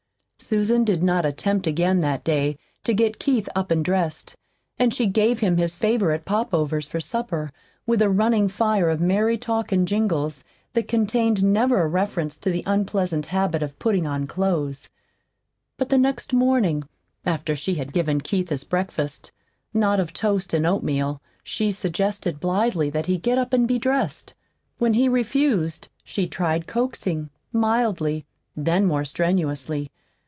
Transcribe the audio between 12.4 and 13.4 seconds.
the unpleasant